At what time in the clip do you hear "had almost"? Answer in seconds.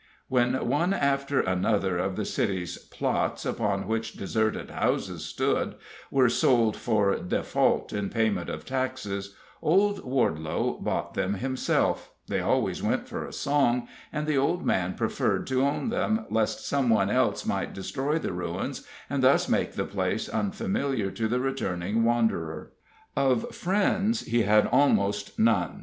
24.41-25.37